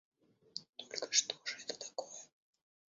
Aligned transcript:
Только 0.77 1.11
что 1.11 1.35
же 1.45 1.57
это 1.63 1.75
такое? 1.77 2.09